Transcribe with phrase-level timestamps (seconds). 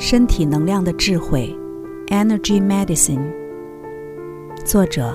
[0.00, 1.52] 身体能量的智慧
[2.06, 3.20] ，Energy Medicine。
[4.64, 5.12] 作者：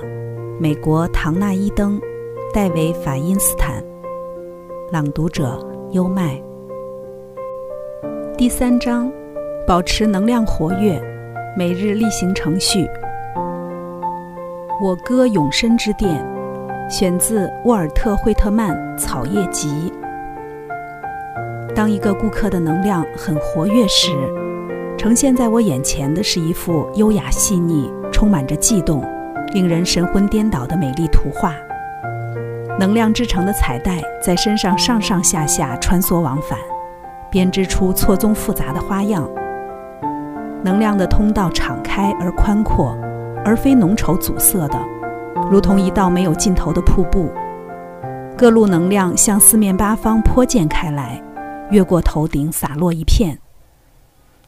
[0.60, 1.98] 美国唐纳伊登、
[2.52, 3.82] 戴维法因斯坦。
[4.92, 5.58] 朗读者：
[5.92, 6.38] 优麦。
[8.36, 9.10] 第三章：
[9.66, 11.02] 保持能量活跃，
[11.56, 12.86] 每日例行程序。
[14.82, 16.22] 我歌永生之殿，
[16.90, 19.90] 选自沃尔特·惠特曼《草叶集》。
[21.74, 24.10] 当一个顾客的能量很活跃时，
[25.04, 29.04] 呈现在我眼前的是一幅优雅细腻、充满着悸动、
[29.52, 31.52] 令人神魂颠倒的美丽图画。
[32.78, 36.58] 能量制成的彩带在身上上上下下穿梭往返，
[37.30, 39.28] 编织出错综复杂的花样。
[40.62, 42.96] 能量的通道敞开而宽阔，
[43.44, 44.80] 而非浓稠阻塞的，
[45.50, 47.30] 如同一道没有尽头的瀑布。
[48.38, 51.22] 各路能量向四面八方泼溅开来，
[51.68, 53.38] 越过头顶洒落一片。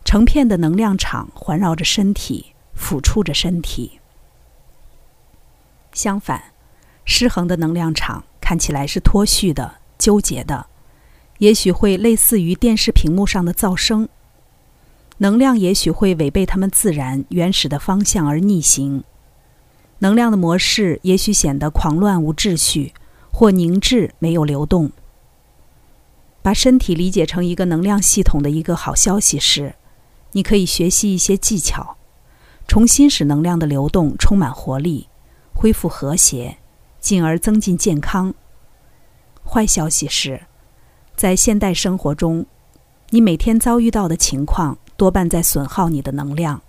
[0.07, 3.99] 成片的能量场环绕着身体，抚触着身体。
[5.93, 6.53] 相反，
[7.05, 10.69] 失衡的能量场看起来是脱序的、纠结的，
[11.39, 14.09] 也许会类似于电视屏幕上的噪声。
[15.19, 19.03] 能量也许会违背他们自然原始的方向而逆行。
[19.99, 22.95] 能量的模式也许显得狂乱无秩序，
[23.33, 24.93] 或凝滞没有流动。
[26.43, 29.75] 把身体理解成一个能量系统的一个好消息是。
[30.37, 31.97] 你可以学习一些技巧，
[32.69, 35.09] 重新使能量的流动充满活力，
[35.55, 36.59] 恢复和谐，
[37.01, 38.35] 进而增进健康。
[39.43, 40.43] 坏消息是，
[41.17, 42.45] 在现代生活中，
[43.09, 46.61] 你每天遭遇到的情况多半在损耗你的能量，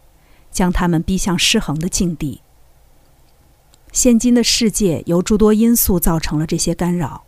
[0.50, 2.40] 将它们逼向失衡的境地。
[3.92, 7.26] 现今的世界由诸多因素造成了这些干扰。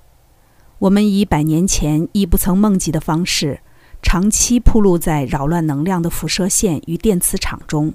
[0.78, 3.60] 我们以百年前亦不曾梦及的方式。
[4.02, 7.94] 长期暴露在扰乱能量的辐射线与电磁场中，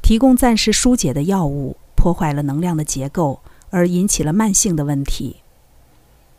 [0.00, 5.38] 提供暂时疏解的药物破坏了能量的结构，而引起了慢性的问题。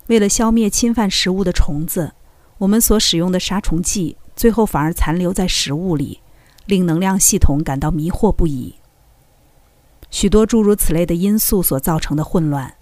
[0.07, 2.13] 为了消灭侵犯食物的虫子，
[2.59, 6.21] 我们所使用的杀虫剂最后反而残留在食物里，
[6.65, 8.75] 令能量系统感到迷惑不已。
[10.09, 12.73] 许多诸如此类的因素所造成的混乱，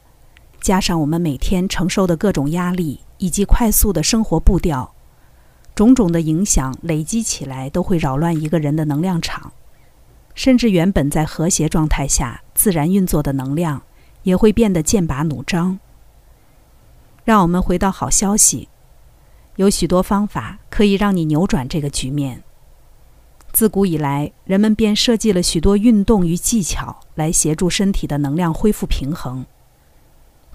[0.62, 4.94] 加上我们每天承受的各种压力以及快速的生活步调。
[5.78, 9.52] 种种的影响累积起来，都会扰乱一个人的能量场，
[10.34, 13.84] 甚至原本在和谐状态下自然运作的能量，
[14.24, 15.78] 也会变得剑拔弩张。
[17.24, 18.70] 让我们回到好消息，
[19.58, 22.42] 有许多方法可以让你扭转这个局面。
[23.52, 29.46] 自古以来，人们便设计了许多运动与技巧来协助身体的能量恢复平衡。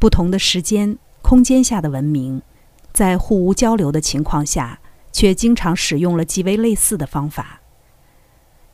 [0.01, 2.43] 不同的时间、空间下的文明，
[2.93, 4.81] 在互无交流的情况下。
[5.13, 7.61] 却经常使用了极为类似的方法。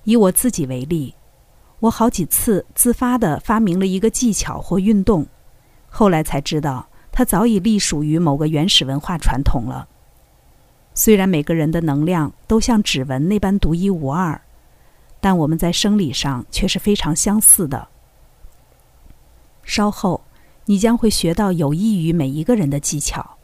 [0.04, 1.14] 以我自己为例，
[1.80, 5.26] 我好几次自发地发明了一个技巧或运动，
[5.88, 9.88] 后来才知道它早已隶属于某个原始文化传统了。
[10.94, 14.40] 虽然每个人的能量都像指纹那般独一无二，
[15.20, 17.88] 但我们在生理上却是非常相似的。
[19.62, 20.22] 稍后，
[20.64, 23.37] 你将会学到有益于每一个人的技巧。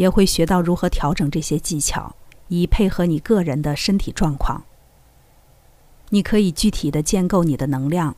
[0.00, 2.16] 也会学到如何调整这些技巧，
[2.48, 4.64] 以配合你个人的身体状况。
[6.08, 8.16] 你可以具体的建构你的能量，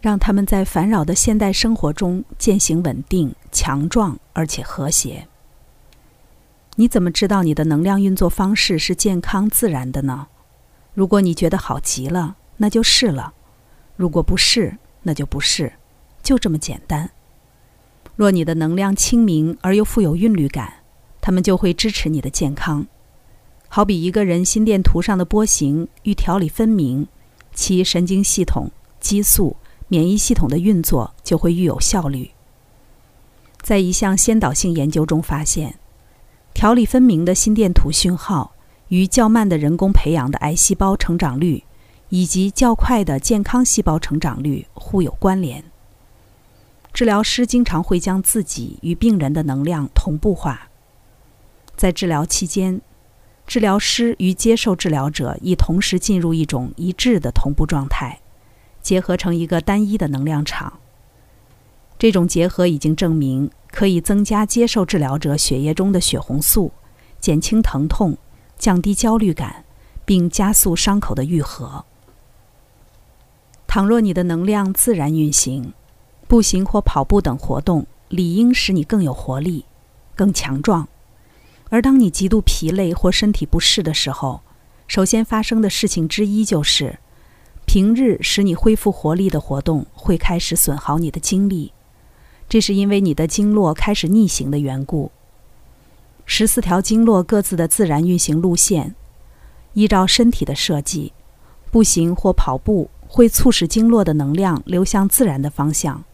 [0.00, 5.28] 让他们在烦扰的现代生活中践行稳定、强壮而且和谐。
[6.76, 10.28] 你怎么知道你的能量运作方式是健康自然的呢？
[10.94, 13.34] 如果你觉得好极了，那就是了；
[13.96, 15.74] 如果不是，那就不是，
[16.22, 17.10] 就这么简单。
[18.16, 20.72] 若你的能量清明而又富有韵律感，
[21.24, 22.86] 他们就会支持你的健康，
[23.68, 27.06] 好比一个人心电图上的波形与条理分明，
[27.54, 28.70] 其神经系统、
[29.00, 29.56] 激素、
[29.88, 32.30] 免疫系统的运作就会愈有效率。
[33.62, 35.76] 在一项先导性研究中发现，
[36.52, 38.54] 条理分明的心电图讯号
[38.88, 41.64] 与较慢的人工培养的癌细胞成长率，
[42.10, 45.64] 以及较快的健康细胞成长率互有关联。
[46.92, 50.68] 治疗师经常会将自己与病人的能量同步化。
[51.76, 52.80] 在治疗期间，
[53.46, 58.20] 治疗师与接受治疗者已同时进入一种一致的同步状态，
[58.80, 60.80] 结合成一个单一的能量场。
[61.98, 66.72] 这种结合已经证明可以增加接受治疗者血液中的血红素，
[67.20, 68.16] 减轻疼痛，
[68.58, 69.64] 降低焦虑感，
[70.04, 71.84] 并加速伤口的愈合。
[73.66, 75.72] 倘若你的能量自然运行，
[76.28, 79.64] 步行或跑步等活动理应使你更有活力，
[80.14, 80.88] 更强壮。
[81.70, 84.42] 而当你极度疲累或身体不适的时候，
[84.86, 86.98] 首先发生的事情之一就是，
[87.66, 91.72] 平日使你恢复活力的活动会开始损耗你的精力，
[92.48, 95.10] 这是因为你的经络开始逆行的缘故。
[96.26, 98.94] 十四条经络各自的自然运行路线，
[99.72, 101.12] 依照身体的设计，
[101.70, 106.04] 步行或跑步会促使经络的能量流向自然的方向。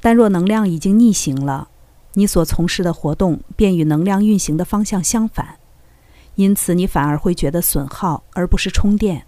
[0.00, 1.68] 但若能量已经逆行了，
[2.14, 5.58] 你所从事的活动便与能量运行的方向相反，
[6.34, 9.26] 因此你反而会觉得损耗而不是充电。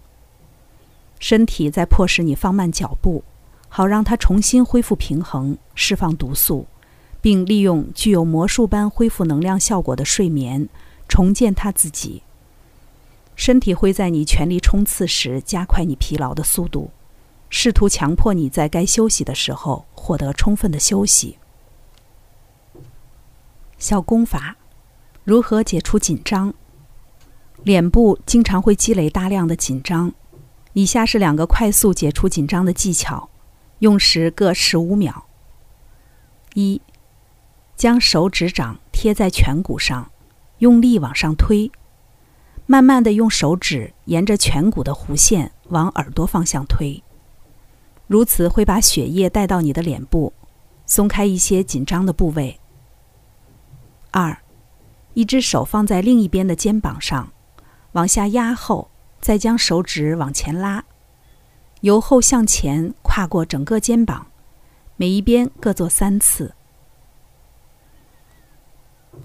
[1.19, 3.23] 身体在迫使你放慢脚步，
[3.69, 6.67] 好让它重新恢复平衡，释放毒素。
[7.21, 10.69] 并利用具有魔术般恢复能量效果的睡眠，
[11.07, 12.21] 重建它自己。
[13.35, 16.91] 身体会在你全力冲刺时加快你疲劳的速度，
[17.49, 21.39] 试图强迫你在该休息的时候获得充分的休息。
[23.85, 24.55] 小功法：
[25.23, 26.51] 如何解除紧张？
[27.61, 30.11] 脸部经常会积累大量的紧张。
[30.73, 33.29] 以下是两个快速解除紧张的技巧，
[33.77, 35.27] 用时各十五秒。
[36.55, 36.81] 一。
[37.75, 40.09] 将手指掌贴在颧骨上，
[40.57, 41.71] 用力往上推，
[42.65, 47.03] 慢慢的用手指沿着颧骨的弧线往耳朵方向推，
[48.07, 50.33] 如此会把血液带到你的脸部，
[50.87, 52.59] 松开一些紧张的部位。
[54.17, 54.37] 二，
[55.13, 57.33] 一只手放在另一边的肩膀上，
[57.91, 58.89] 往下压后，
[59.19, 60.85] 再将手指往前拉，
[61.81, 64.27] 由后向前跨过整个肩膀，
[64.95, 66.55] 每一边各做三次。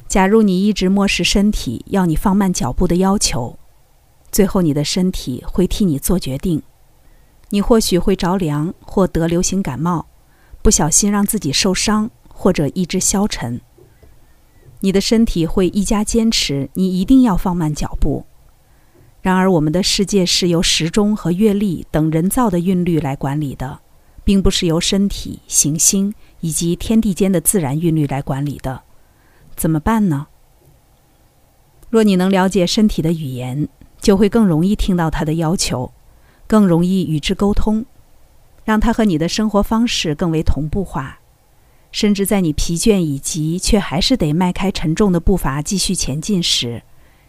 [0.09, 3.57] 假如你一直漠视身体要你放慢脚步的要求，
[4.33, 6.61] 最后你的身体会替你做决定。
[7.51, 10.07] 你或许会着凉或得流行感冒，
[10.63, 13.61] 不小心让自己受伤或者意志消沉。
[14.81, 18.27] 你的身体会一加坚持你一定要放慢脚步。
[19.23, 23.81] 然而，我们的世界是由时钟和月历等人造的韵律来管理的，
[24.25, 28.83] 并不是由身体、行星以及天地间的自然韵律来管理的。
[29.55, 30.29] 怎么办呢？
[31.91, 33.69] 若你能了解身体的语言，
[34.01, 35.93] 就会更容易听到它的要求，
[36.47, 37.85] 更容易与之沟通，
[38.65, 41.20] 让它和你的生活方式更为同步化。
[41.93, 46.83] 甚至在你疲倦以及却还是得迈开沉重的步伐继续前进时，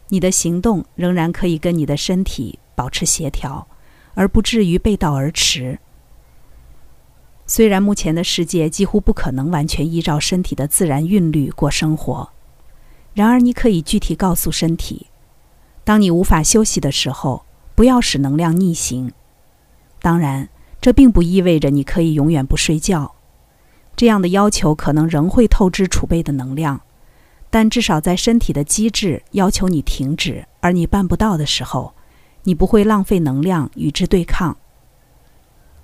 [0.10, 3.68] 你的行动仍然可以跟你的身体保持协调，
[4.14, 5.80] 而不至于背道而驰。
[7.48, 12.30] 虽然目前的世界几乎不可能完全依照身体的自然韵律过生活，
[13.14, 15.08] 然而你可以具体告诉身体：
[15.84, 17.44] 当你无法休息的时候，
[17.74, 19.12] 不要使能量逆行。
[20.02, 20.48] 当然，
[20.80, 23.16] 这并不意味着你可以永远不睡觉。
[24.02, 26.82] 这样的要求可能仍会透支储备的能量，
[27.52, 31.94] 但至少在身体的机制要求你停止，而你办不到的时候，
[32.46, 34.58] 你不会浪费能量与之对抗。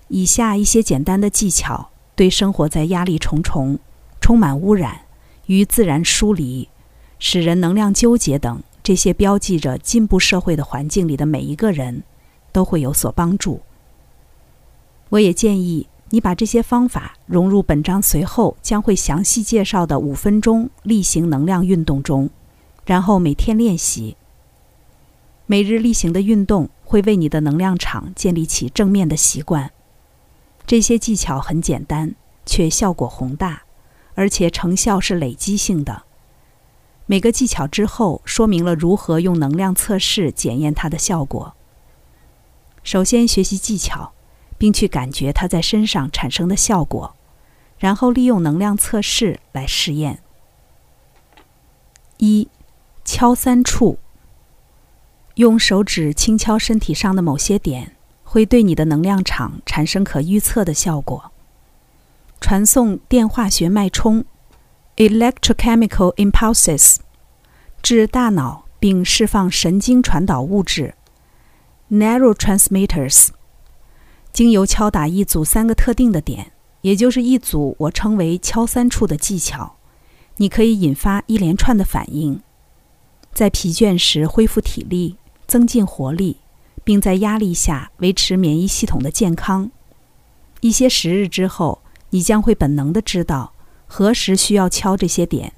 [0.07, 3.77] 以下一些简单的技巧，对生活在压力重重、
[4.19, 5.01] 充满污染、
[5.45, 6.67] 与自然疏离、
[7.19, 12.01] 使人能量纠结等这些标记着进步社会的环境里的每一个人，
[12.51, 13.61] 都会有所帮助。
[15.09, 22.29] 我也建议你把这些方法融入本章随后将会详细介绍的五分钟例行能量运动中，
[22.85, 24.15] 然后每天练习。
[25.45, 29.71] 每日例行的运动会为你的能量场建立起正面的习惯。
[30.65, 33.63] 这些技巧很简单，却效果宏大，
[34.15, 36.03] 而且成效是累积性的。
[37.05, 41.53] 每个技巧之后，说明了如何用能量测试检验它的效果。
[42.83, 44.11] 首先学习技巧，
[44.57, 47.15] 并去感觉它在身上产生的效果，
[47.77, 50.19] 然后利用能量测试来试验。
[52.17, 52.47] 一，
[53.05, 53.99] 敲三处，
[55.35, 57.93] 用手指轻敲身体上的某些点。
[58.29, 61.31] 会对你的能量场产生可预测的效果。
[62.41, 64.25] 传送电化学脉冲
[64.97, 66.97] （electrochemical impulses）
[67.81, 70.95] 至大脑，并释放神经传导物质
[71.89, 73.29] （neurotransmitters）。
[74.37, 76.51] 经由敲打一组三个特定的点，
[76.81, 79.77] 也就是一组我称为“敲三处”的技巧，
[80.35, 82.39] 你可以引发一连串的反应，
[83.33, 85.15] 在疲倦时恢复体力，
[85.47, 86.37] 增进活力。
[86.83, 89.71] 并在压力下维持免疫系统的健康。
[90.61, 93.53] 一些时日之后，你将会本能的知道
[93.87, 95.51] 何时需要敲这些点。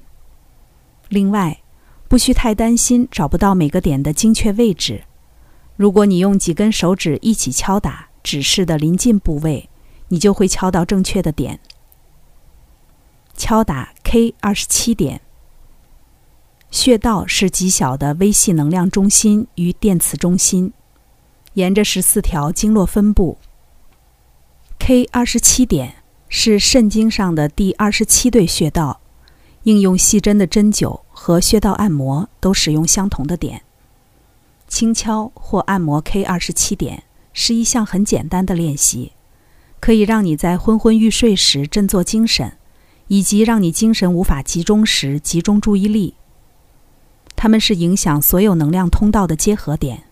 [1.10, 1.60] 另外，
[2.08, 5.04] 不需太担心找不到每个点的精确位置。
[5.76, 9.68] 如果你用几根手指一起敲打指示的临近部位，
[10.08, 11.60] 你就会敲到正确的点。
[13.36, 15.20] 敲打 K 二十七点。
[16.70, 20.72] 穴道是极小的微细能量中心与电磁中心，
[21.54, 23.38] 沿着十四条经络分布。
[24.78, 25.96] K 二十七点
[26.28, 29.00] 是肾经上的第二十七对穴道，
[29.64, 33.62] 应用细针的针灸和穴道按摩都使用相同的点。
[34.68, 37.02] 轻敲或按摩 K 二十七点
[37.40, 39.12] 是一项很简单的练习，
[39.80, 42.58] 可以让你在昏昏欲睡时振作精神，
[43.06, 46.16] 以及让你精神无法集中时集中注意力。
[47.34, 50.04] 它们是影响所有能量通道的结合点，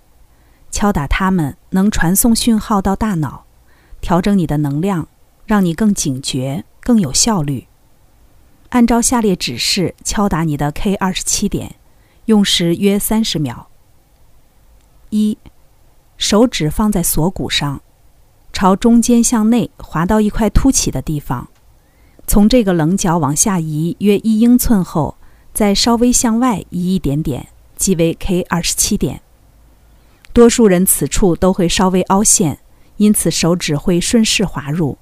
[0.70, 3.44] 敲打它们能传送讯号到大脑，
[4.00, 5.06] 调整你的能量，
[5.44, 7.66] 让你更警觉、更有效率。
[8.70, 11.74] 按照下列指示敲打你的 K 二十七点，
[12.24, 13.68] 用时约三十秒。
[15.10, 15.36] 一，
[16.18, 17.80] 手指放在锁骨上，
[18.52, 21.48] 朝中间向内滑到一块凸起的地方，
[22.26, 25.16] 从这个棱角往下移约一英寸后。
[25.54, 29.22] 再稍微向外移一点点，即为 K 二十七点。
[30.32, 32.60] 多数人此处都会稍微凹陷，
[32.98, 34.98] 因此手指会顺势滑入。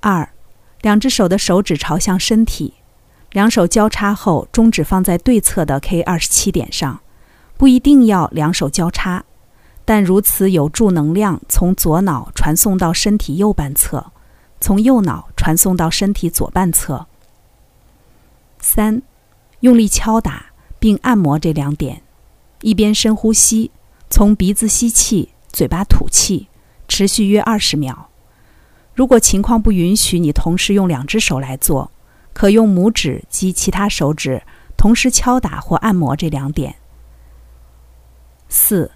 [0.00, 0.30] 二，
[0.80, 2.74] 两只手的手指朝向身体，
[3.30, 7.00] 两手交叉后，中指放在对侧的 K 二十七点上，
[7.56, 9.24] 不一定要两手交叉，
[9.90, 14.12] 但如此有助能量从左脑传送到身体右半侧，
[14.60, 17.08] 从右脑传送到身体左半侧。
[18.60, 19.02] 三。
[19.58, 20.46] 用力敲打
[20.78, 22.02] 并按摩这两点，
[22.60, 23.72] 一边深呼吸，
[24.08, 26.46] 从鼻子吸气，嘴巴吐气，
[26.86, 28.10] 持续约二十秒。
[28.94, 31.90] 如果情况不允许你同时用两只手来做，
[32.32, 34.40] 可用拇指及其他手指
[34.76, 36.76] 同时敲打或按摩这两点。
[38.48, 38.92] 四，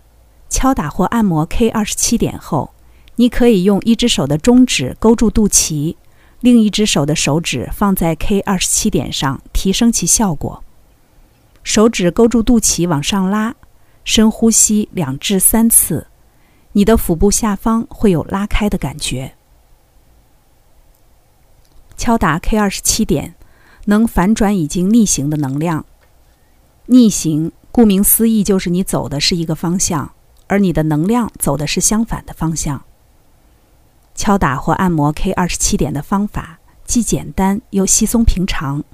[0.55, 2.73] 敲打或按摩 K 二十七点后，
[3.17, 5.97] 你可以用一只手的中指勾住肚脐。
[6.39, 10.63] 另一只手的手指放在 K 二十七点上，提升其效果。
[11.65, 13.57] 手指勾住肚脐往上拉，
[14.05, 16.07] 深呼吸两至三次，
[16.71, 19.35] 你的腹部下方会有拉开的感觉。
[21.97, 23.35] 敲打 K 二十七点，
[23.87, 25.85] 能反转已经逆行的能量。
[26.87, 30.13] 逆行，顾名思义，就是你走的是一个方向，
[30.55, 32.85] 而你的能量走的是相反的方向。
[34.15, 38.85] 敲打或按摩 K 二十七点的方法既简单又稀松平常，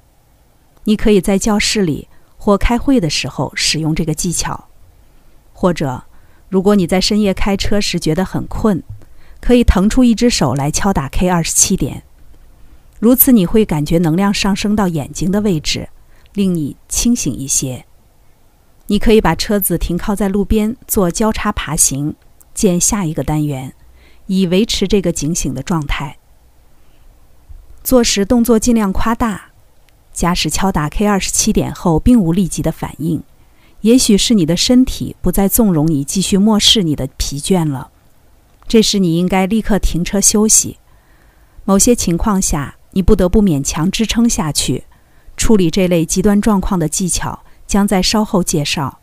[0.84, 4.68] 你可以在教室里或开会的时候使用这个技巧，
[5.52, 6.04] 或者
[6.48, 8.82] 如果你在深夜开车时觉得很困，
[9.38, 12.02] 可以腾出一只手来敲打 K 二十七点，
[12.98, 15.90] 如此你会感觉能量上升到眼睛的位置，
[16.32, 17.84] 令你清醒一些。
[18.90, 22.16] 你可以把车子停靠在路边做交叉爬行，
[22.52, 23.72] 见下一个单元。
[24.26, 26.18] 以维持这个警醒的状态。
[27.84, 29.52] 做时动作尽量夸大。
[30.12, 33.22] 假使敲打 K 二十七点后并无立即的反应，
[33.82, 37.90] 也许是你的身体不再纵容你继续漠视你的疲倦了。
[38.66, 40.78] 这时你应该立刻停车休息。
[41.64, 44.84] 某些情况下，你不得不勉强支撑下去。
[45.36, 48.98] 处理这类极端状况的技巧将在稍后介绍。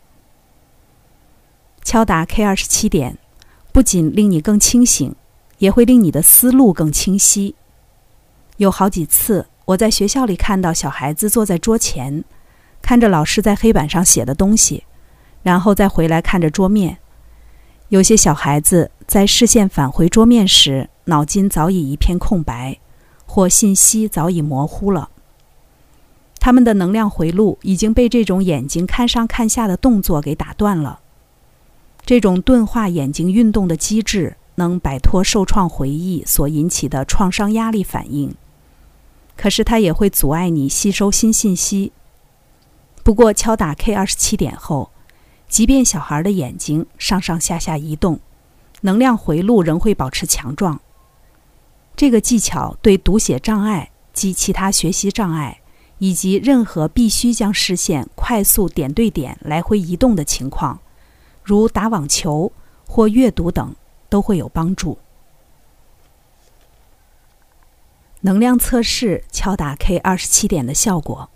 [1.82, 3.16] 敲打 K 二十七点。
[3.70, 5.14] 不仅令你更清醒，
[5.58, 7.54] 也会令你的思路更清晰。
[8.56, 12.24] 有好几次，我在学校里看到小孩子坐在桌前，
[12.82, 14.84] 看着老师在黑板上写的东西，
[15.42, 16.98] 然后再回来看着桌面。
[17.88, 22.78] 有些小孩子在视线返回桌面时，脑筋早已一片空白，
[23.26, 25.10] 或信息早已模糊了。
[26.48, 31.00] 他们的能量回路已经被这种眼睛看上看下的动作给打断了。
[32.06, 38.34] 这种钝化眼睛运动的机制能摆脱受创回忆所引起的创伤压力反应，
[39.36, 41.92] 可是它也会阻碍你吸收新信息。
[43.02, 44.88] 不过，敲打 K 二十七点后，
[45.50, 48.20] 即便小孩的眼睛上上下下移动，
[48.80, 50.80] 能量回路仍会保持强壮。
[51.94, 55.60] 这个技巧对读写障碍及其他学习障碍，
[55.98, 60.80] 以及任何必须将视线快速点对点来回移动的情况。
[61.42, 62.52] 如打网球
[62.86, 63.74] 或阅读等
[64.08, 64.98] 都会有帮助。
[68.20, 71.30] 能量测试敲打 K 二十七点的效果，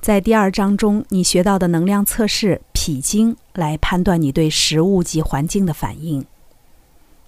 [0.00, 6.24] 在第二章中你学到的能量测试脾经来判断你对食物及环境的反应。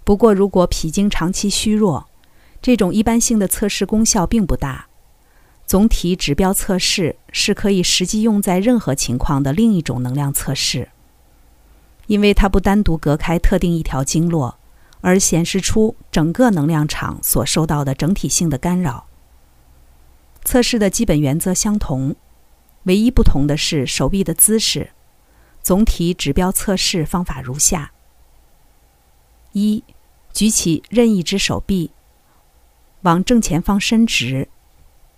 [0.05, 2.07] 不过，如果脾经长期虚弱，
[2.61, 4.89] 这种一般性的测试功效并不大。
[5.67, 10.91] 总体指标测试是可以实际用在任何情况的另一种能量测试。
[12.09, 14.59] 因为它不单独隔开特定一条经络，
[15.01, 19.07] 而显示出整个能量场所受到的整体性的干扰。
[20.45, 22.17] 测试的基本原则相同：
[22.83, 24.91] 唯一不同的是手臂的姿势。
[25.63, 27.93] 总体指标测试方法如下：
[29.53, 29.85] 一，
[30.33, 31.93] 举起任意一只手臂，
[33.03, 34.49] 往正前方伸直，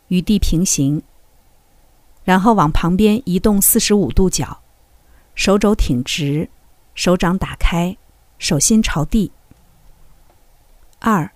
[0.08, 1.02] 与地平行，
[2.24, 4.60] 然后往旁边移动四十五度角，
[5.34, 6.48] 手肘挺直，
[6.94, 7.96] 手掌打开，
[8.38, 9.32] 手心朝地。
[11.00, 11.30] 二，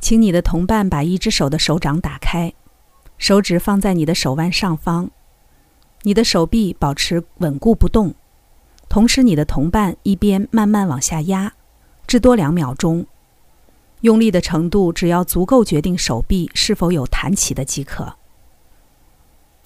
[0.00, 2.52] 请你的同伴把一只手的手掌打开，
[3.18, 5.10] 手指放在你的手腕上方，
[6.02, 8.14] 你的手臂保持稳固不动。
[8.88, 11.52] 同时，你的同伴一边慢慢往下压，
[12.06, 13.04] 至多两秒钟，
[14.04, 18.16] 用力的程度只要足够决定手臂是否有弹起的即可。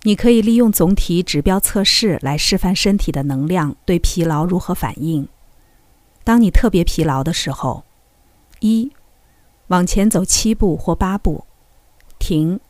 [0.02, 5.28] 你可以利用总体指标测试来示范身体的能量对疲劳如何反应。
[6.22, 7.82] 当你特别疲劳的时候，
[8.60, 8.92] 一，
[9.66, 11.44] 往前走七步或八步，
[12.20, 12.60] 停，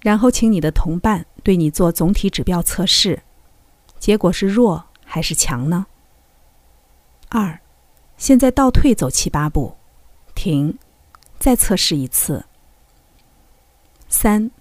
[0.00, 3.22] 然后请你的同伴对你做总体指标测试，
[3.98, 4.86] 结果是弱。
[5.08, 5.86] 还是强呢？
[7.28, 7.60] 二，
[8.18, 9.75] 现在倒退走七八步，
[10.36, 10.78] 停，
[11.40, 12.44] 再测试一次。
[14.08, 14.52] 三，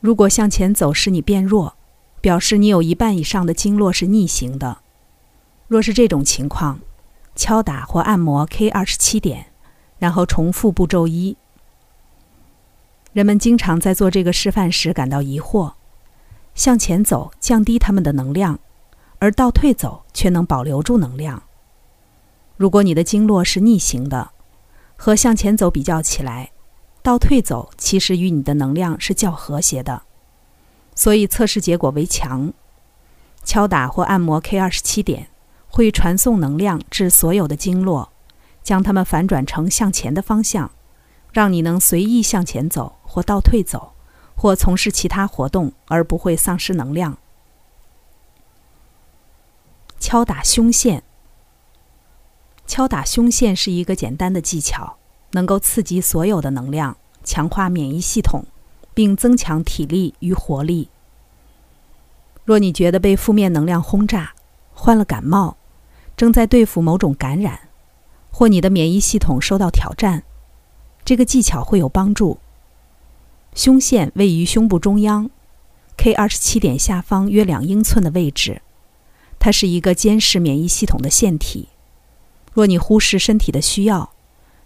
[0.00, 1.76] 如果向前走使你变弱，
[2.20, 4.78] 表示你有一半以上的经络是逆行的。
[5.68, 6.80] 若是这种情况，
[7.36, 9.46] 敲打或按摩 K 二十七点，
[9.98, 11.36] 然后重复步骤一。
[13.12, 15.74] 人们经常在做这个示范时感到疑惑：
[16.56, 18.58] 向前走降低他们的能量。
[19.20, 21.44] 而倒退走却能保留住能量。
[22.58, 24.32] 如果你的经络是逆行的，
[24.96, 26.52] 和向前走比较起来，
[27.02, 30.02] 倒退走其实与你的能量是较和谐的，
[30.94, 32.52] 所以测试结果为强。
[33.44, 35.28] 敲打或按摩 K 二十七点
[35.68, 38.10] 会传送能量至所有的经络，
[38.62, 40.70] 将它们反转成向前的方向，
[41.30, 43.92] 让你能随意向前走或倒退走，
[44.34, 47.18] 或从事其他活动而不会丧失能量。
[49.98, 51.02] 敲打胸线。
[52.66, 54.96] 敲打胸线是一个简单的技巧，
[55.32, 58.44] 能够刺激所有的能量，强化免疫系统，
[58.94, 60.88] 并增强体力与活力。
[62.44, 64.32] 若你觉得被负面能量轰炸，
[64.72, 65.56] 患了感冒，
[66.16, 67.68] 正在对付某种感染，
[68.30, 70.24] 或你的免疫系统受到挑战，
[71.04, 72.38] 这个技巧会有帮助。
[73.54, 75.30] 胸线位于胸部中央
[75.96, 78.62] ，K 二十七点下方约两英寸的位置。
[79.38, 81.68] 它是一个监视免疫系统的腺体。
[82.54, 84.12] 若你忽视身体的需要，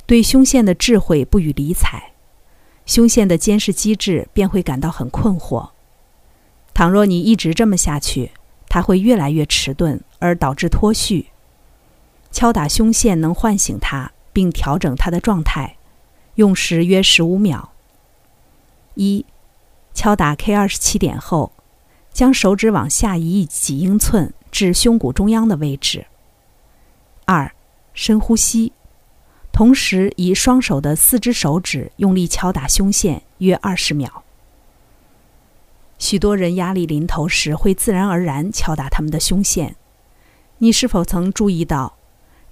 [0.07, 2.12] 对胸腺的智慧不予理睬，
[2.87, 5.70] 胸腺的监视机制便会感到很困惑。
[6.72, 8.31] 倘若你一直这么下去，
[8.68, 11.31] 它会越来越迟钝，而导致脱序。
[12.31, 15.77] 敲打胸腺能唤醒它，并调整它的状态，
[16.37, 17.72] 用时约十五秒。
[18.94, 19.24] 一，
[19.94, 21.53] 敲打 K 二十七点后，
[22.12, 24.33] 将手指往下移几英寸。
[24.51, 26.07] 至胸骨中央的位置。
[27.27, 27.53] 二，
[28.00, 28.70] 深呼吸，
[29.50, 34.22] 同时以双手的四只手指用力敲打胸腺，约二十秒。
[35.98, 39.74] 许多人压力临头时会自然而然敲打他们的胸腺。
[40.58, 41.96] 你是否曾注意到，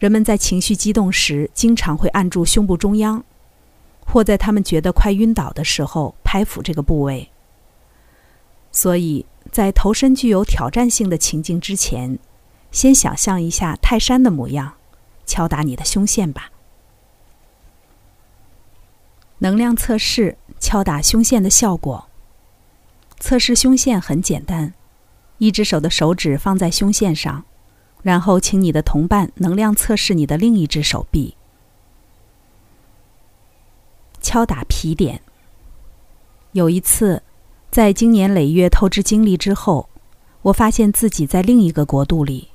[0.01, 3.23] 人们在情绪激动时经常会按住胸部中央，
[4.05, 7.31] 或在他们觉得快晕倒的时候拍抚这个部位？
[8.73, 9.25] 所以。
[9.53, 12.19] 在投身具有挑战性的情境之前，
[12.73, 14.75] 先想象一下泰山的模样，
[15.27, 16.51] 敲打你的胸腺吧。
[19.39, 22.09] 能量测试敲打胸腺的效果。
[23.21, 24.73] 测试胸腺很简单，
[25.39, 27.45] 一只手的手指放在胸腺上，
[28.03, 31.37] 然后请你的同伴能量测试你的另一只手臂。
[34.23, 35.21] 敲打皮点。
[36.53, 37.23] 有一次。
[37.69, 39.91] 在经年累月透支精力之后，
[40.41, 42.49] 我发现自己在另一个国度里，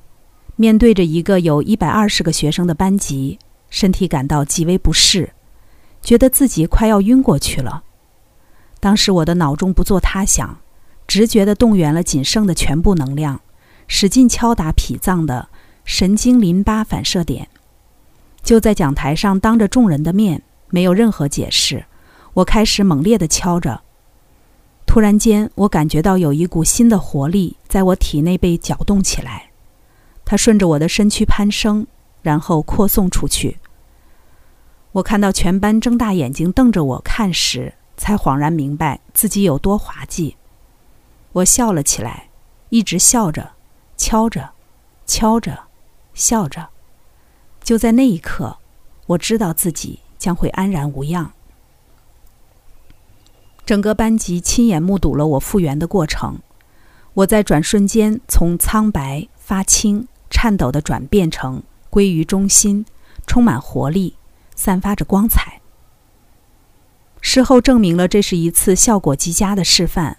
[0.56, 5.34] 面对着一个有一百二十个学生的班级，身体感到极为不适，
[6.02, 7.84] 觉得自己快要晕过去了。
[8.80, 10.60] 当时我的脑中不做他想，
[11.08, 13.42] 直觉地动员了仅剩的全部能量，
[13.88, 15.50] 使劲敲打脾脏的
[15.86, 17.48] 神经淋巴反射点。
[18.44, 21.86] 就在讲台上，当着众人的面，没有任何解释，
[22.34, 23.82] 我开始猛烈地敲着。
[24.88, 29.51] 突然间，我感觉到有一股新的活力在我体内被搅动起来，
[30.32, 31.86] 它顺着我的身躯攀升，
[32.22, 33.58] 然后扩送出去。
[34.94, 40.38] 我看到全班睁大眼睛瞪着我看时，才恍然明白自己有多滑稽。
[41.34, 42.30] 我笑了起来，
[42.70, 43.52] 一直笑着，
[43.98, 44.52] 敲着，
[45.06, 45.64] 敲着，
[46.14, 46.70] 笑着。
[47.62, 48.56] 就在那一刻，
[49.08, 51.34] 我知道自己将会安然无恙。
[53.66, 56.40] 整个班级亲眼目睹了我复原的过程，
[57.16, 62.86] 我在转瞬间从苍白发青、颤抖的转变成归于中心，
[63.28, 64.16] 充满活力，
[64.56, 65.62] 散发着光彩。
[67.20, 70.18] 事后证明了这是一次效果极佳的示范。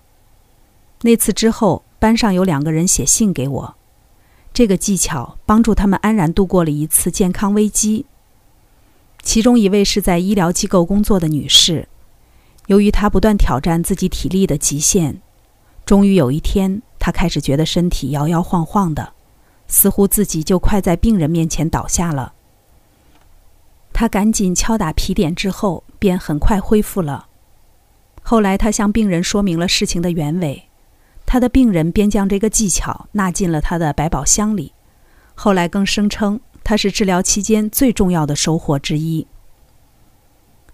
[1.01, 3.75] 那次之后，班上有两个人写信给我，
[4.55, 8.07] 这个技巧帮助他们安然度过了一次健康危机。
[9.20, 11.88] 其中一位是在医疗机构工作的女士，
[12.66, 15.20] 由于她不断挑战自己体力的极限，
[15.85, 19.12] 终于有一天，她开始觉得身体摇摇晃晃的，
[19.72, 22.35] 似乎自己就快在病人面前倒下了。
[23.94, 27.26] 他赶紧敲打皮点之后，便很快恢复了。
[28.22, 30.68] 后来，他向病人说明了事情的原委，
[31.24, 34.72] 他的病人便将这个技巧纳进了他的百宝箱里，
[35.35, 36.38] 后来更声称。
[36.64, 39.26] 他是治疗期间最重要的收获之一。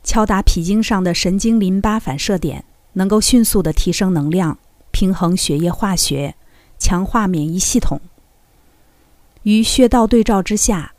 [0.04, 4.58] 敲打脾经上的神经淋巴反射点，能够迅速的提升能量，
[4.90, 6.34] 平衡血液化学，
[6.78, 8.02] 强化免疫系统。
[9.48, 10.92] 与穴道对照之下，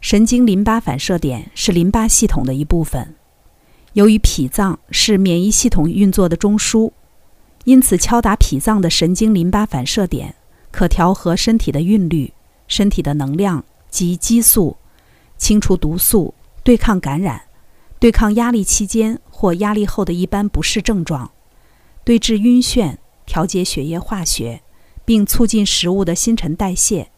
[0.00, 3.16] 神经淋巴反射点是淋巴系统的一部分。
[3.94, 6.92] 由于脾脏是免疫系统运作的中枢，
[7.64, 10.36] 因此敲打脾脏的神经淋巴反射点，
[10.70, 12.32] 可调和身体的韵律、
[12.68, 13.64] 身体的能量。
[13.90, 14.76] 及激素，
[15.36, 17.42] 清除毒素，对抗感染，
[17.98, 21.30] 对抗压力期间或压力后的一般不适症状，
[22.02, 24.62] 对治晕眩，调节血液化学，
[25.04, 27.11] 并促进食物的新陈代谢。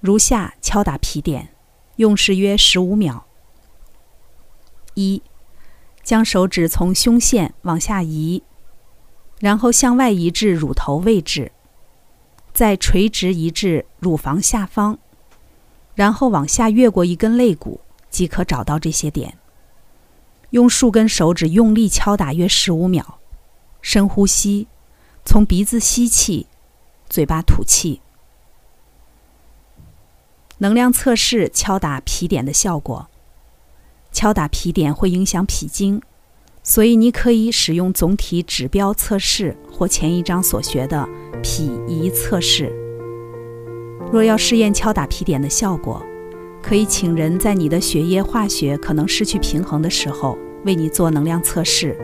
[0.00, 1.48] 如下敲打皮点，
[1.96, 3.26] 用时约十五秒。
[4.94, 5.22] 一，
[6.02, 8.42] 将手指从胸线往下移，
[9.40, 11.52] 然后向外移至乳头位置，
[12.52, 14.98] 再垂直移至乳房下方。
[15.94, 19.36] 然后往下越过一根肋骨，即可找到这些点。
[20.50, 23.18] 用数根手指用力敲打约十五秒，
[23.82, 24.68] 深呼吸，
[25.24, 26.46] 从鼻子吸气，
[27.08, 28.00] 嘴巴吐气。
[30.58, 33.08] 能量测试敲打皮点的效果。
[34.10, 36.00] 敲打皮点会影响脾经，
[36.62, 41.08] 所以你可以使用总体指标测试或前一章所学的
[41.42, 42.72] 脾仪测试。
[44.10, 46.02] 若要试验敲打皮点的效果，
[46.62, 51.96] 可以请人在你的血液化学可能失去平衡的时候为你做能量测试。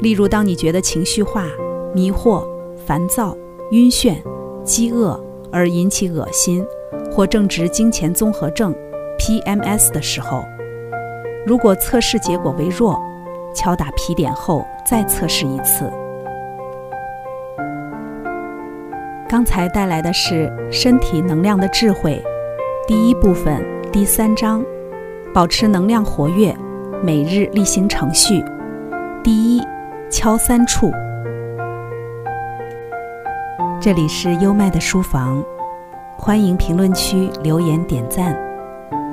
[0.00, 1.46] 例如，当你觉得情绪化、
[1.94, 2.46] 迷惑、
[2.86, 3.36] 烦躁、
[3.72, 4.16] 晕眩、
[4.64, 5.18] 饥饿
[5.50, 6.64] 而引起恶心，
[7.10, 8.74] 或正值经前综合症
[9.18, 10.44] （PMS） 的时候，
[11.44, 12.98] 如果测试结果为弱，
[13.54, 15.90] 敲打皮点后再测试一次。
[19.28, 22.22] 刚才带来的是身体能量的智慧，
[22.86, 24.64] 第一部分第三章，
[25.32, 26.56] 保持能量活跃，
[27.02, 28.42] 每日例行程序。
[29.22, 29.62] 第一，
[30.10, 30.90] 敲三处。
[33.80, 35.44] 这里是优麦的书房，
[36.22, 38.36] 欢迎评论区留言点赞，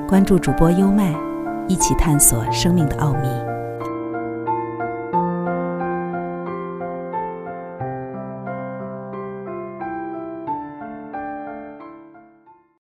[0.06, 1.18] 关注主播优麦，
[1.66, 3.47] 一起探索生命的奥秘。